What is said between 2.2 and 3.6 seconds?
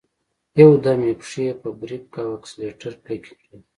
او اکسلېټر کلکې کړې.